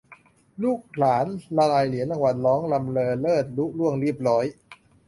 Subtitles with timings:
[0.63, 1.25] ลูกหลาน
[1.55, 4.45] ละลายเหรียญรางวัลร้องรำเลอเลิศลุล่วงเรียบร้อย